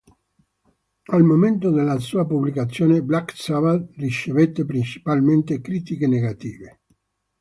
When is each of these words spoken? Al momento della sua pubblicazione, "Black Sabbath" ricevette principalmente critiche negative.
Al 1.11 1.21
momento 1.23 1.69
della 1.69 1.99
sua 1.99 2.25
pubblicazione, 2.25 3.03
"Black 3.03 3.33
Sabbath" 3.37 3.91
ricevette 3.97 4.65
principalmente 4.65 5.61
critiche 5.61 6.07
negative. 6.07 6.81